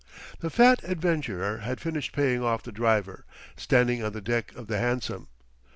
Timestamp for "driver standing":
2.71-4.03